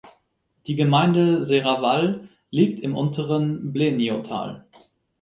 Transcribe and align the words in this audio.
Die 0.65 0.73
Gemeinde 0.75 1.43
Serravalle 1.43 2.27
liegt 2.49 2.79
im 2.79 2.95
unteren 2.97 3.71
Bleniotal. 3.71 4.65